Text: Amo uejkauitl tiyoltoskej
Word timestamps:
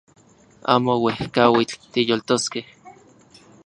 Amo 0.73 0.93
uejkauitl 1.05 1.75
tiyoltoskej 1.91 2.65